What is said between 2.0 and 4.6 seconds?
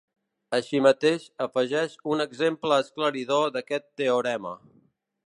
un exemple esclaridor d'aquest teorema.